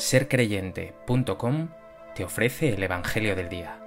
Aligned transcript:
sercreyente.com 0.00 1.68
te 2.14 2.24
ofrece 2.24 2.70
el 2.70 2.82
Evangelio 2.82 3.36
del 3.36 3.48
Día. 3.50 3.78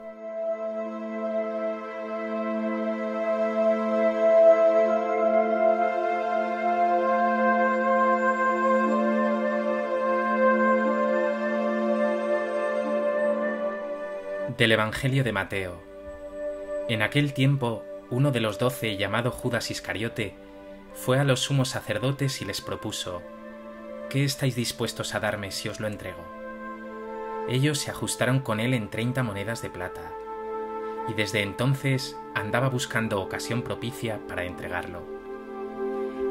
Del 14.58 14.72
Evangelio 14.72 15.24
de 15.24 15.32
Mateo. 15.32 15.82
En 16.90 17.02
aquel 17.02 17.34
tiempo, 17.34 17.84
uno 18.12 18.32
de 18.32 18.40
los 18.40 18.60
doce, 18.60 18.98
llamado 18.98 19.32
Judas 19.32 19.72
Iscariote, 19.72 20.36
fue 20.94 21.20
a 21.20 21.24
los 21.24 21.40
sumos 21.40 21.70
sacerdotes 21.70 22.40
y 22.42 22.46
les 22.46 22.62
propuso, 22.62 23.24
¿qué 24.14 24.24
estáis 24.24 24.56
dispuestos 24.56 25.16
a 25.16 25.20
darme 25.20 25.50
si 25.50 25.70
os 25.70 25.80
lo 25.80 25.88
entrego? 25.88 26.24
Ellos 27.50 27.80
se 27.80 27.90
ajustaron 27.90 28.42
con 28.42 28.60
él 28.60 28.76
en 28.76 28.92
treinta 28.92 29.24
monedas 29.24 29.64
de 29.64 29.72
plata, 29.72 30.12
y 31.10 31.16
desde 31.16 31.42
entonces 31.42 32.16
andaba 32.36 32.70
buscando 32.70 33.20
ocasión 33.20 33.64
propicia 33.64 34.20
para 34.28 34.44
entregarlo. 34.44 35.02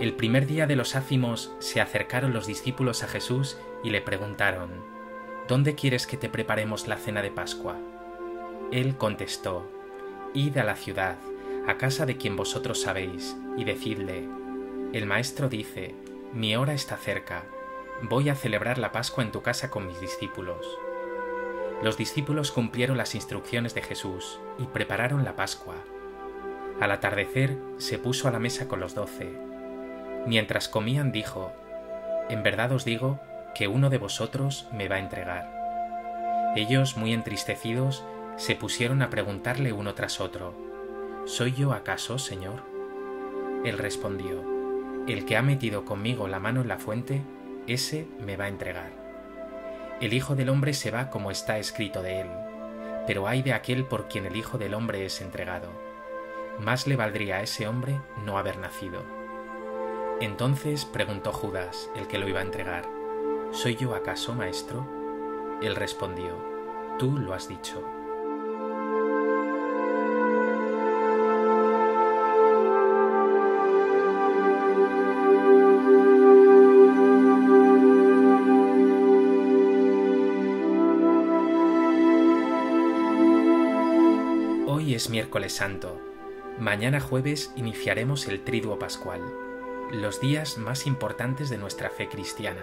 El 0.00 0.14
primer 0.14 0.46
día 0.46 0.68
de 0.68 0.76
los 0.76 0.94
ácimos 0.94 1.56
se 1.58 1.80
acercaron 1.80 2.32
los 2.32 2.46
discípulos 2.46 3.02
a 3.02 3.08
Jesús 3.08 3.58
y 3.82 3.90
le 3.90 4.00
preguntaron, 4.00 4.70
¿Dónde 5.48 5.74
quieres 5.74 6.06
que 6.06 6.16
te 6.16 6.28
preparemos 6.28 6.86
la 6.86 6.98
cena 6.98 7.20
de 7.20 7.32
Pascua? 7.32 7.78
Él 8.70 8.96
contestó, 8.96 9.68
Id 10.34 10.56
a 10.56 10.62
la 10.62 10.76
ciudad, 10.76 11.16
a 11.66 11.78
casa 11.78 12.06
de 12.06 12.16
quien 12.16 12.36
vosotros 12.36 12.80
sabéis, 12.80 13.36
y 13.56 13.64
decidle, 13.64 14.28
el 14.92 15.04
Maestro 15.04 15.48
dice, 15.48 15.96
mi 16.32 16.54
hora 16.54 16.74
está 16.74 16.96
cerca, 16.96 17.44
voy 18.02 18.28
a 18.28 18.34
celebrar 18.34 18.78
la 18.78 18.92
Pascua 18.92 19.22
en 19.22 19.30
tu 19.30 19.42
casa 19.42 19.70
con 19.70 19.86
mis 19.86 20.00
discípulos. 20.00 20.66
Los 21.82 21.96
discípulos 21.96 22.50
cumplieron 22.50 22.96
las 22.96 23.14
instrucciones 23.14 23.74
de 23.74 23.82
Jesús 23.82 24.40
y 24.58 24.64
prepararon 24.64 25.24
la 25.24 25.36
Pascua. 25.36 25.76
Al 26.80 26.90
atardecer 26.90 27.56
se 27.78 27.98
puso 27.98 28.28
a 28.28 28.32
la 28.32 28.38
mesa 28.38 28.66
con 28.66 28.80
los 28.80 28.94
doce. 28.94 29.32
Mientras 30.26 30.68
comían 30.68 31.12
dijo, 31.12 31.52
En 32.28 32.42
verdad 32.42 32.72
os 32.72 32.84
digo 32.84 33.20
que 33.54 33.68
uno 33.68 33.88
de 33.88 33.98
vosotros 33.98 34.68
me 34.72 34.88
va 34.88 34.96
a 34.96 35.00
entregar. 35.00 36.52
Ellos, 36.56 36.96
muy 36.96 37.12
entristecidos, 37.12 38.04
se 38.36 38.56
pusieron 38.56 39.02
a 39.02 39.10
preguntarle 39.10 39.72
uno 39.72 39.94
tras 39.94 40.20
otro, 40.20 40.54
¿Soy 41.24 41.52
yo 41.52 41.72
acaso, 41.72 42.18
Señor? 42.18 42.62
Él 43.64 43.78
respondió, 43.78 44.42
el 45.06 45.24
que 45.24 45.36
ha 45.36 45.42
metido 45.42 45.84
conmigo 45.84 46.26
la 46.26 46.40
mano 46.40 46.62
en 46.62 46.68
la 46.68 46.78
fuente, 46.78 47.22
ese 47.66 48.06
me 48.20 48.36
va 48.36 48.44
a 48.44 48.48
entregar. 48.48 48.90
El 50.00 50.12
Hijo 50.12 50.34
del 50.34 50.48
Hombre 50.48 50.74
se 50.74 50.90
va 50.90 51.10
como 51.10 51.30
está 51.30 51.58
escrito 51.58 52.02
de 52.02 52.20
él, 52.20 52.28
pero 53.06 53.28
hay 53.28 53.42
de 53.42 53.52
aquel 53.52 53.84
por 53.84 54.08
quien 54.08 54.26
el 54.26 54.36
Hijo 54.36 54.58
del 54.58 54.74
Hombre 54.74 55.04
es 55.06 55.20
entregado. 55.20 55.68
Más 56.58 56.86
le 56.86 56.96
valdría 56.96 57.36
a 57.36 57.42
ese 57.42 57.66
hombre 57.66 58.00
no 58.24 58.38
haber 58.38 58.58
nacido. 58.58 59.02
Entonces 60.20 60.84
preguntó 60.84 61.32
Judas, 61.32 61.90
el 61.96 62.06
que 62.06 62.18
lo 62.18 62.28
iba 62.28 62.40
a 62.40 62.44
entregar, 62.44 62.84
¿Soy 63.52 63.76
yo 63.76 63.94
acaso, 63.94 64.34
maestro? 64.34 64.88
Él 65.60 65.76
respondió, 65.76 66.34
Tú 66.98 67.18
lo 67.18 67.34
has 67.34 67.48
dicho. 67.48 67.84
Miércoles 85.12 85.52
santo. 85.52 86.00
Mañana 86.58 86.98
jueves 86.98 87.52
iniciaremos 87.54 88.28
el 88.28 88.42
triduo 88.44 88.78
pascual, 88.78 89.20
los 89.92 90.22
días 90.22 90.56
más 90.56 90.86
importantes 90.86 91.50
de 91.50 91.58
nuestra 91.58 91.90
fe 91.90 92.08
cristiana, 92.08 92.62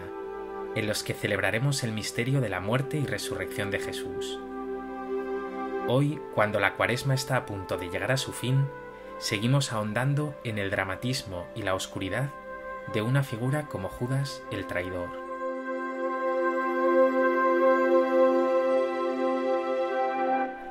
en 0.76 0.88
los 0.88 1.04
que 1.04 1.14
celebraremos 1.14 1.84
el 1.84 1.92
misterio 1.92 2.42
de 2.42 2.50
la 2.50 2.60
muerte 2.60 2.98
y 2.98 3.06
resurrección 3.06 3.70
de 3.70 3.78
Jesús. 3.78 4.40
Hoy, 5.88 6.20
cuando 6.34 6.60
la 6.60 6.74
cuaresma 6.74 7.14
está 7.14 7.36
a 7.38 7.46
punto 7.46 7.78
de 7.78 7.88
llegar 7.90 8.12
a 8.12 8.18
su 8.18 8.34
fin, 8.34 8.66
seguimos 9.20 9.72
ahondando 9.72 10.34
en 10.44 10.58
el 10.58 10.72
dramatismo 10.72 11.46
y 11.56 11.62
la 11.62 11.76
oscuridad 11.76 12.32
de 12.96 13.04
una 13.04 13.22
figura 13.22 13.68
como 13.68 13.90
Judas 13.90 14.42
el 14.50 14.66
traidor. 14.66 15.29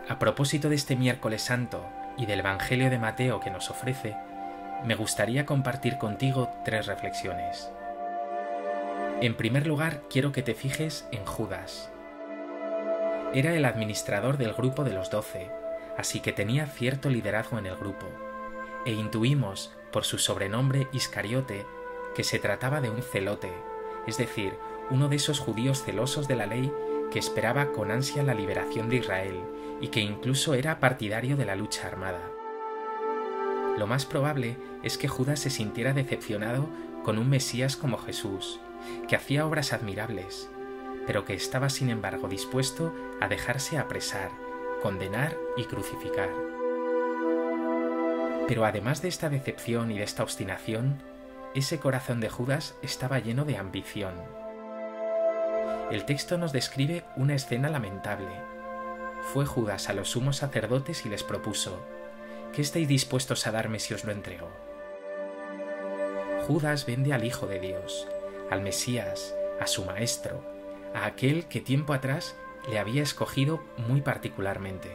A 0.08 0.18
propósito 0.18 0.70
de 0.70 0.74
este 0.74 0.96
miércoles 0.96 1.42
santo 1.42 1.84
y 2.16 2.24
del 2.24 2.40
Evangelio 2.40 2.88
de 2.88 2.98
Mateo 2.98 3.40
que 3.40 3.50
nos 3.50 3.68
ofrece, 3.68 4.16
me 4.82 4.94
gustaría 4.94 5.44
compartir 5.44 5.98
contigo 5.98 6.48
tres 6.64 6.86
reflexiones. 6.86 7.70
En 9.20 9.36
primer 9.36 9.66
lugar, 9.66 10.00
quiero 10.08 10.32
que 10.32 10.42
te 10.42 10.54
fijes 10.54 11.06
en 11.12 11.26
Judas. 11.26 11.90
Era 13.34 13.54
el 13.54 13.66
administrador 13.66 14.38
del 14.38 14.54
grupo 14.54 14.82
de 14.82 14.94
los 14.94 15.10
doce, 15.10 15.50
así 15.98 16.20
que 16.20 16.32
tenía 16.32 16.66
cierto 16.66 17.10
liderazgo 17.10 17.58
en 17.58 17.66
el 17.66 17.76
grupo, 17.76 18.06
e 18.86 18.92
intuimos, 18.92 19.76
por 19.92 20.04
su 20.04 20.16
sobrenombre 20.16 20.88
Iscariote, 20.92 21.66
que 22.14 22.24
se 22.24 22.38
trataba 22.38 22.80
de 22.80 22.88
un 22.88 23.02
celote, 23.02 23.52
es 24.06 24.16
decir, 24.16 24.54
uno 24.88 25.08
de 25.08 25.16
esos 25.16 25.38
judíos 25.38 25.82
celosos 25.84 26.28
de 26.28 26.36
la 26.36 26.46
ley 26.46 26.72
que 27.10 27.18
esperaba 27.18 27.72
con 27.72 27.90
ansia 27.90 28.22
la 28.22 28.34
liberación 28.34 28.88
de 28.88 28.96
Israel 28.96 29.40
y 29.80 29.88
que 29.88 30.00
incluso 30.00 30.54
era 30.54 30.80
partidario 30.80 31.36
de 31.36 31.46
la 31.46 31.56
lucha 31.56 31.86
armada. 31.86 32.20
Lo 33.78 33.86
más 33.86 34.06
probable 34.06 34.56
es 34.82 34.98
que 34.98 35.08
Judas 35.08 35.40
se 35.40 35.50
sintiera 35.50 35.92
decepcionado 35.92 36.68
con 37.04 37.18
un 37.18 37.30
Mesías 37.30 37.76
como 37.76 37.96
Jesús, 37.96 38.60
que 39.08 39.16
hacía 39.16 39.46
obras 39.46 39.72
admirables, 39.72 40.50
pero 41.06 41.24
que 41.24 41.34
estaba 41.34 41.70
sin 41.70 41.88
embargo 41.88 42.28
dispuesto 42.28 42.92
a 43.20 43.28
dejarse 43.28 43.78
apresar, 43.78 44.30
condenar 44.82 45.36
y 45.56 45.64
crucificar. 45.64 46.28
Pero 48.48 48.64
además 48.64 49.02
de 49.02 49.08
esta 49.08 49.28
decepción 49.28 49.90
y 49.90 49.98
de 49.98 50.04
esta 50.04 50.22
obstinación, 50.22 51.02
ese 51.54 51.78
corazón 51.78 52.20
de 52.20 52.28
Judas 52.28 52.74
estaba 52.82 53.18
lleno 53.18 53.44
de 53.44 53.58
ambición. 53.58 54.14
El 55.90 56.04
texto 56.04 56.36
nos 56.36 56.52
describe 56.52 57.02
una 57.16 57.34
escena 57.34 57.70
lamentable. 57.70 58.28
Fue 59.32 59.46
Judas 59.46 59.88
a 59.88 59.94
los 59.94 60.10
sumos 60.10 60.36
sacerdotes 60.36 61.06
y 61.06 61.08
les 61.08 61.22
propuso, 61.22 61.82
¿qué 62.52 62.60
estáis 62.60 62.86
dispuestos 62.86 63.46
a 63.46 63.52
darme 63.52 63.78
si 63.78 63.94
os 63.94 64.04
lo 64.04 64.12
entrego? 64.12 64.50
Judas 66.46 66.84
vende 66.84 67.14
al 67.14 67.24
Hijo 67.24 67.46
de 67.46 67.58
Dios, 67.58 68.06
al 68.50 68.60
Mesías, 68.60 69.34
a 69.60 69.66
su 69.66 69.86
Maestro, 69.86 70.44
a 70.94 71.06
aquel 71.06 71.46
que 71.46 71.62
tiempo 71.62 71.94
atrás 71.94 72.36
le 72.70 72.78
había 72.78 73.02
escogido 73.02 73.64
muy 73.78 74.02
particularmente. 74.02 74.94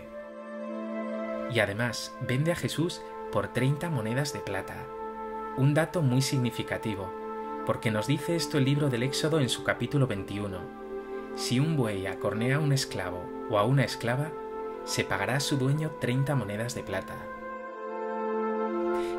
Y 1.52 1.60
además 1.60 2.14
vende 2.22 2.52
a 2.52 2.56
Jesús 2.56 3.02
por 3.32 3.52
30 3.52 3.90
monedas 3.90 4.32
de 4.32 4.42
plata, 4.42 4.76
un 5.58 5.74
dato 5.74 6.04
muy 6.04 6.22
significativo, 6.22 7.12
porque 7.66 7.90
nos 7.90 8.06
dice 8.06 8.36
esto 8.36 8.60
el 8.60 8.66
libro 8.66 8.92
del 8.92 9.02
Éxodo 9.02 9.40
en 9.40 9.50
su 9.50 9.64
capítulo 9.64 10.06
21 10.06 10.83
si 11.36 11.60
un 11.60 11.76
buey 11.76 12.06
acornea 12.06 12.58
a 12.58 12.60
un 12.60 12.74
esclavo 12.74 13.24
o 13.50 13.58
a 13.58 13.66
una 13.66 13.84
esclava, 13.84 14.32
se 14.86 15.04
pagará 15.04 15.38
a 15.38 15.40
su 15.40 15.58
dueño 15.58 15.92
30 16.00 16.36
monedas 16.36 16.76
de 16.76 16.84
plata. 16.84 17.16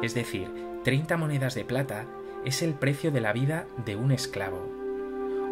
Es 0.03 0.15
decir, 0.15 0.51
30 0.85 1.17
monedas 1.17 1.55
de 1.55 1.65
plata 1.65 2.07
es 2.45 2.63
el 2.63 2.75
precio 2.75 3.11
de 3.11 3.21
la 3.21 3.33
vida 3.33 3.67
de 3.85 3.97
un 3.97 4.13
esclavo. 4.13 4.69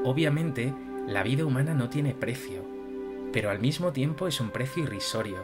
Obviamente, 0.04 0.72
la 1.06 1.22
vida 1.22 1.44
humana 1.44 1.74
no 1.74 1.88
tiene 1.88 2.14
precio, 2.14 2.62
pero 3.32 3.50
al 3.50 3.58
mismo 3.58 3.92
tiempo 3.92 4.28
es 4.28 4.40
un 4.40 4.50
precio 4.50 4.84
irrisorio 4.84 5.38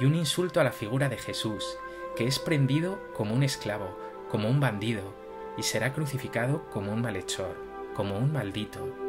y 0.00 0.06
un 0.06 0.14
insulto 0.14 0.60
a 0.60 0.64
la 0.64 0.72
figura 0.72 1.08
de 1.08 1.18
Jesús, 1.18 1.76
que 2.16 2.26
es 2.26 2.38
prendido 2.38 2.98
como 3.14 3.34
un 3.34 3.42
esclavo, 3.42 3.98
como 4.30 4.48
un 4.48 4.60
bandido, 4.60 5.14
y 5.56 5.62
será 5.62 5.92
crucificado 5.92 6.68
como 6.70 6.92
un 6.92 7.02
malhechor, 7.02 7.54
como 7.94 8.18
un 8.18 8.32
maldito. 8.32 9.03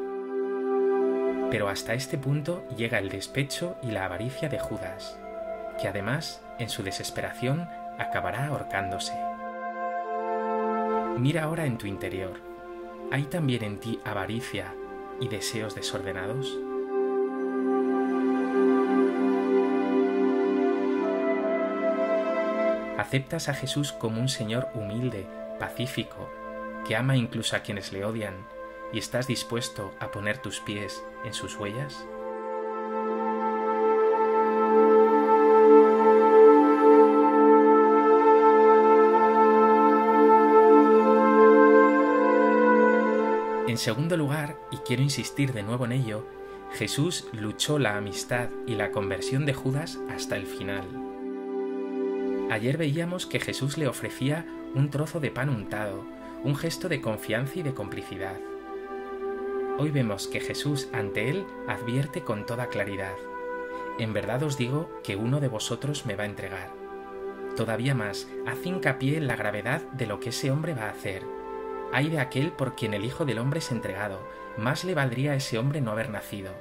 Pero 1.55 1.69
hasta 1.69 1.93
este 1.93 2.17
punto 2.17 2.67
llega 2.75 2.99
el 2.99 3.07
despecho 3.07 3.77
y 3.81 3.91
la 3.91 4.03
avaricia 4.03 4.49
de 4.49 4.59
Judas, 4.59 5.17
que 5.79 5.87
además, 5.87 6.43
en 6.59 6.67
su 6.67 6.83
desesperación, 6.83 7.69
acabará 7.97 8.47
ahorcándose. 8.47 9.13
Mira 11.17 11.43
ahora 11.43 11.65
en 11.65 11.77
tu 11.77 11.87
interior. 11.87 12.41
¿Hay 13.09 13.23
también 13.23 13.63
en 13.63 13.79
ti 13.79 14.01
avaricia 14.03 14.75
y 15.21 15.29
deseos 15.29 15.75
desordenados? 15.75 16.53
¿Aceptas 22.97 23.47
a 23.47 23.53
Jesús 23.53 23.93
como 23.93 24.19
un 24.19 24.27
Señor 24.27 24.67
humilde, 24.73 25.25
pacífico, 25.57 26.29
que 26.85 26.97
ama 26.97 27.15
incluso 27.15 27.55
a 27.55 27.59
quienes 27.59 27.93
le 27.93 28.03
odian 28.03 28.54
y 28.95 28.97
estás 28.97 29.27
dispuesto 29.27 29.93
a 29.99 30.09
poner 30.09 30.37
tus 30.37 30.61
pies 30.61 31.03
en 31.25 31.33
sus 31.33 31.57
huellas? 31.57 32.07
En 43.67 43.77
segundo 43.77 44.15
lugar, 44.15 44.55
y 44.71 44.77
quiero 44.77 45.03
insistir 45.03 45.51
de 45.51 45.61
nuevo 45.61 45.83
en 45.83 45.91
ello, 45.91 46.25
Jesús 46.71 47.27
luchó 47.33 47.77
la 47.77 47.97
amistad 47.97 48.47
y 48.65 48.75
la 48.75 48.91
conversión 48.91 49.45
de 49.45 49.53
Judas 49.53 49.99
hasta 50.09 50.37
el 50.37 50.45
final. 50.45 50.85
Ayer 52.49 52.77
veíamos 52.77 53.25
que 53.25 53.41
Jesús 53.41 53.77
le 53.77 53.89
ofrecía 53.89 54.45
un 54.73 54.89
trozo 54.89 55.19
de 55.19 55.31
pan 55.31 55.49
untado, 55.49 56.05
un 56.45 56.55
gesto 56.55 56.87
de 56.87 57.01
confianza 57.01 57.59
y 57.59 57.63
de 57.63 57.73
complicidad. 57.73 58.37
Hoy 59.77 59.91
vemos 59.91 60.27
que 60.27 60.39
Jesús 60.39 60.87
ante 60.93 61.29
él 61.29 61.45
advierte 61.67 62.21
con 62.23 62.45
toda 62.45 62.67
claridad, 62.67 63.15
en 63.97 64.13
verdad 64.13 64.43
os 64.43 64.57
digo 64.57 64.89
que 65.03 65.15
uno 65.15 65.39
de 65.39 65.47
vosotros 65.47 66.05
me 66.05 66.15
va 66.15 66.23
a 66.23 66.27
entregar. 66.27 66.71
Todavía 67.55 67.95
más, 67.95 68.27
hace 68.45 68.69
hincapié 68.69 69.17
en 69.17 69.27
la 69.27 69.35
gravedad 69.35 69.81
de 69.93 70.05
lo 70.05 70.19
que 70.19 70.29
ese 70.29 70.51
hombre 70.51 70.73
va 70.73 70.83
a 70.83 70.91
hacer, 70.91 71.23
hay 71.95 72.09
de 72.09 72.19
aquel 72.19 72.51
por 72.51 72.75
quien 72.75 72.93
el 72.93 73.05
Hijo 73.05 73.25
del 73.25 73.39
Hombre 73.39 73.59
es 73.59 73.71
entregado, 73.71 74.19
más 74.57 74.83
le 74.83 74.93
valdría 74.93 75.31
a 75.31 75.35
ese 75.35 75.57
hombre 75.57 75.81
no 75.81 75.91
haber 75.91 76.09
nacido. 76.09 76.51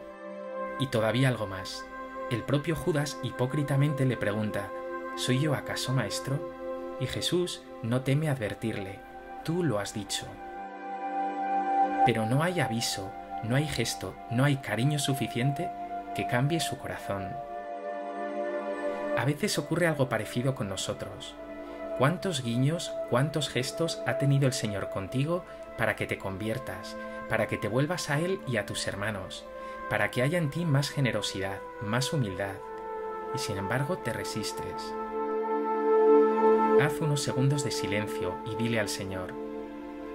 Y 0.79 0.89
todavía 0.89 1.29
algo 1.29 1.47
más. 1.47 1.85
El 2.31 2.43
propio 2.43 2.77
Judas 2.77 3.19
hipócritamente 3.23 4.07
le 4.07 4.17
pregunta, 4.17 4.71
¿Soy 5.17 5.41
yo 5.41 5.55
acaso 5.55 5.93
maestro? 5.93 6.39
Y 7.01 7.07
Jesús 7.07 7.63
no 7.83 8.03
teme 8.03 8.29
advertirle, 8.29 9.01
tú 9.45 9.65
lo 9.65 9.79
has 9.79 9.93
dicho. 9.95 10.27
Pero 12.07 12.27
no 12.27 12.43
hay 12.43 12.61
aviso, 12.61 13.11
no 13.43 13.57
hay 13.57 13.67
gesto, 13.67 14.15
no 14.31 14.45
hay 14.45 14.57
cariño 14.57 14.99
suficiente 14.99 15.71
que 16.15 16.27
cambie 16.27 16.61
su 16.61 16.79
corazón. 16.79 17.29
A 19.17 19.25
veces 19.25 19.59
ocurre 19.59 19.87
algo 19.87 20.09
parecido 20.09 20.55
con 20.55 20.69
nosotros. 20.69 21.35
¿Cuántos 21.99 22.43
guiños, 22.43 22.93
cuántos 23.11 23.49
gestos 23.49 24.03
ha 24.07 24.19
tenido 24.19 24.47
el 24.47 24.53
Señor 24.53 24.91
contigo 24.91 25.45
para 25.79 25.95
que 25.95 26.07
te 26.07 26.19
conviertas, 26.19 26.97
para 27.29 27.47
que 27.47 27.57
te 27.57 27.69
vuelvas 27.69 28.11
a 28.11 28.19
Él 28.19 28.41
y 28.49 28.57
a 28.57 28.67
tus 28.67 28.87
hermanos, 28.89 29.45
para 29.89 30.11
que 30.11 30.23
haya 30.23 30.39
en 30.39 30.51
ti 30.51 30.65
más 30.65 30.91
generosidad, 30.91 31.59
más 31.81 32.13
humildad? 32.13 32.55
Y 33.35 33.39
sin 33.39 33.57
embargo 33.57 33.99
te 33.99 34.13
resistes. 34.13 34.95
Haz 36.83 37.01
unos 37.01 37.23
segundos 37.23 37.63
de 37.63 37.71
silencio 37.71 38.35
y 38.45 38.57
dile 38.57 38.81
al 38.81 38.89
Señor, 38.89 39.33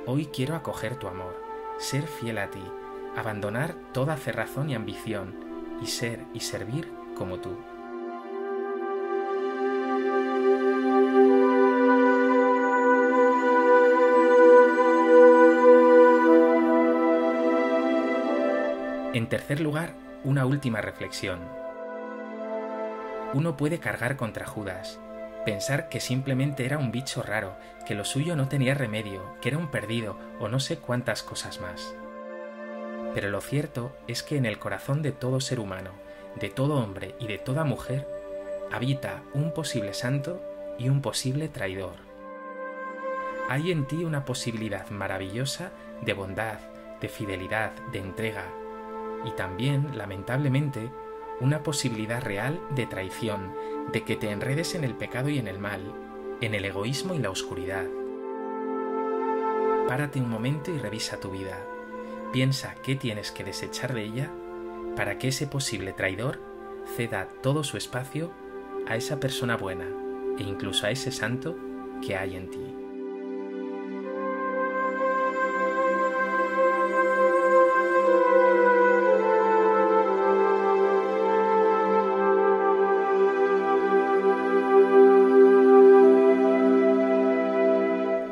hoy 0.06 0.26
quiero 0.28 0.56
acoger 0.56 0.98
tu 0.98 1.08
amor, 1.08 1.49
ser 1.80 2.08
fiel 2.08 2.38
a 2.38 2.52
ti, 2.52 2.64
abandonar 3.16 3.74
toda 3.94 4.18
cerrazón 4.18 4.70
y 4.70 4.76
ambición, 4.76 5.34
y 5.82 5.88
ser 5.88 6.26
y 6.34 6.42
servir 6.42 6.92
como 7.16 7.40
tú. 7.40 7.58
En 19.14 19.28
tercer 19.28 19.62
lugar, 19.62 19.96
una 20.24 20.46
última 20.46 20.82
reflexión. 20.82 21.40
Uno 23.34 23.56
puede 23.58 23.80
cargar 23.80 24.18
contra 24.18 24.46
Judas, 24.46 25.00
pensar 25.46 25.90
que 25.90 26.00
simplemente 26.00 26.66
era 26.66 26.78
un 26.78 26.92
bicho 26.92 27.22
raro, 27.22 27.56
que 27.86 27.96
lo 27.96 28.06
suyo 28.06 28.36
no 28.36 28.48
tenía 28.48 28.74
remedio, 28.74 29.24
que 29.42 29.50
era 29.50 29.58
un 29.58 29.72
perdido 29.72 30.18
o 30.40 30.48
no 30.48 30.60
sé 30.60 30.78
cuántas 30.78 31.24
cosas 31.24 31.60
más. 31.62 31.96
Pero 33.14 33.30
lo 33.30 33.42
cierto 33.42 33.96
es 34.08 34.24
que 34.24 34.38
en 34.38 34.46
el 34.46 34.60
corazón 34.60 35.02
de 35.02 35.12
todo 35.12 35.40
ser 35.40 35.60
humano, 35.60 35.92
de 36.40 36.50
todo 36.50 36.76
hombre 36.76 37.16
y 37.20 37.28
de 37.28 37.38
toda 37.38 37.64
mujer, 37.64 38.08
habita 38.72 39.24
un 39.34 39.54
posible 39.54 39.94
santo 39.94 40.42
y 40.78 40.90
un 40.90 41.02
posible 41.02 41.50
traidor. 41.50 41.96
Hay 43.50 43.72
en 43.72 43.88
ti 43.88 44.04
una 44.04 44.26
posibilidad 44.26 44.90
maravillosa 44.90 45.72
de 46.02 46.14
bondad, 46.14 46.60
de 47.02 47.10
fidelidad, 47.10 47.72
de 47.92 48.00
entrega, 48.00 48.46
y 49.26 49.32
también, 49.32 49.98
lamentablemente, 49.98 50.90
una 51.42 51.64
posibilidad 51.64 52.22
real 52.22 52.60
de 52.76 52.86
traición, 52.86 53.54
de 53.92 54.04
que 54.04 54.16
te 54.16 54.32
enredes 54.32 54.76
en 54.76 54.84
el 54.84 54.96
pecado 54.96 55.30
y 55.30 55.40
en 55.40 55.48
el 55.48 55.60
mal, 55.60 55.94
en 56.42 56.54
el 56.54 56.66
egoísmo 56.66 57.14
y 57.14 57.20
la 57.20 57.32
oscuridad. 57.32 57.86
Párate 59.88 60.20
un 60.20 60.30
momento 60.30 60.72
y 60.72 60.78
revisa 60.78 61.20
tu 61.20 61.32
vida. 61.32 61.58
Piensa 62.32 62.76
qué 62.84 62.96
tienes 62.96 63.32
que 63.32 63.44
desechar 63.44 63.94
de 63.94 64.04
ella 64.04 64.32
para 64.96 65.18
que 65.18 65.30
ese 65.30 65.48
posible 65.48 65.94
traidor 65.94 66.40
ceda 66.96 67.30
todo 67.42 67.64
su 67.64 67.78
espacio 67.78 68.32
a 68.88 68.96
esa 68.96 69.20
persona 69.20 69.58
buena 69.58 69.88
e 70.38 70.44
incluso 70.44 70.86
a 70.86 70.92
ese 70.92 71.12
santo 71.12 71.56
que 72.06 72.16
hay 72.16 72.36
en 72.36 72.50
ti. 72.50 72.69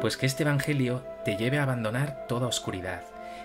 Pues 0.08 0.16
que 0.16 0.26
este 0.26 0.44
Evangelio 0.44 1.04
te 1.26 1.36
lleve 1.36 1.60
a 1.60 1.64
abandonar 1.64 2.28
toda 2.30 2.48
oscuridad 2.48 3.02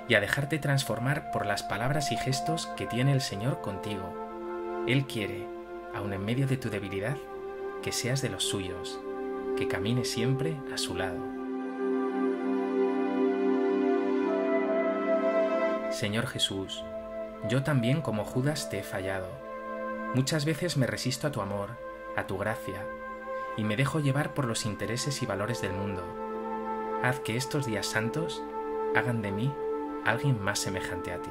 y 0.06 0.14
a 0.14 0.20
dejarte 0.20 0.60
transformar 0.60 1.32
por 1.32 1.44
las 1.44 1.64
palabras 1.64 2.12
y 2.12 2.16
gestos 2.16 2.68
que 2.76 2.86
tiene 2.86 3.12
el 3.12 3.20
Señor 3.20 3.60
contigo. 3.60 4.84
Él 4.86 5.04
quiere, 5.06 5.44
aun 5.92 6.12
en 6.12 6.24
medio 6.24 6.46
de 6.46 6.56
tu 6.56 6.70
debilidad, 6.70 7.16
que 7.82 7.90
seas 7.90 8.22
de 8.22 8.28
los 8.28 8.44
suyos, 8.44 9.00
que 9.56 9.66
camines 9.66 10.12
siempre 10.12 10.56
a 10.72 10.78
su 10.78 10.94
lado. 10.94 11.18
Señor 15.90 16.28
Jesús, 16.28 16.84
yo 17.48 17.64
también 17.64 18.02
como 18.02 18.24
Judas 18.24 18.70
te 18.70 18.78
he 18.78 18.84
fallado. 18.84 19.26
Muchas 20.14 20.44
veces 20.44 20.76
me 20.76 20.86
resisto 20.86 21.26
a 21.26 21.32
tu 21.32 21.40
amor, 21.40 21.70
a 22.16 22.28
tu 22.28 22.38
gracia, 22.38 22.86
y 23.56 23.64
me 23.64 23.76
dejo 23.76 23.98
llevar 23.98 24.32
por 24.32 24.44
los 24.44 24.64
intereses 24.64 25.22
y 25.22 25.26
valores 25.26 25.60
del 25.60 25.72
mundo 25.72 26.21
haz 27.02 27.20
que 27.20 27.36
estos 27.36 27.66
días 27.66 27.86
santos 27.86 28.42
hagan 28.94 29.22
de 29.22 29.32
mí 29.32 29.52
alguien 30.04 30.42
más 30.42 30.60
semejante 30.60 31.12
a 31.12 31.20
ti. 31.20 31.30